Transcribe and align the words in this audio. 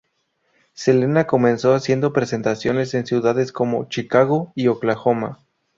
Selena 0.73 1.27
comenzó 1.27 1.75
haciendo 1.75 2.11
presentaciones 2.11 2.95
en 2.95 3.05
ciudades 3.05 3.51
como 3.51 3.87
Chicago 3.87 4.51
y 4.55 4.67
Oklahoma. 4.67 5.37